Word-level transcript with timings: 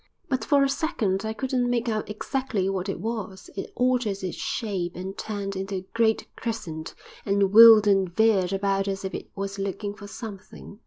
But 0.29 0.43
for 0.43 0.63
a 0.63 0.67
second 0.67 1.25
I 1.25 1.33
couldn't 1.33 1.69
make 1.69 1.87
out 1.87 2.09
exactly 2.09 2.67
what 2.67 2.89
it 2.89 2.99
was. 2.99 3.51
It 3.55 3.71
altered 3.75 4.23
its 4.23 4.35
shape 4.35 4.95
and 4.95 5.15
turned 5.15 5.55
into 5.55 5.75
a 5.75 5.85
great 5.93 6.25
crescent, 6.35 6.95
and 7.23 7.53
wheeled 7.53 7.85
and 7.85 8.09
veered 8.11 8.51
about 8.51 8.87
as 8.87 9.05
if 9.05 9.13
it 9.13 9.29
was 9.35 9.59
looking 9.59 9.93
for 9.93 10.07
something. 10.07 10.79